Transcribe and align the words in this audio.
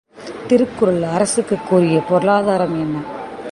திருக்குறள் 0.47 1.01
அரசுக்குக் 1.01 1.67
கூறிய 1.69 1.99
பொருளாதாரம் 1.99 2.79
என்ன? 2.79 2.97